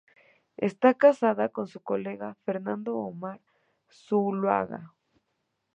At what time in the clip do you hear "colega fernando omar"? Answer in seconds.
1.79-3.39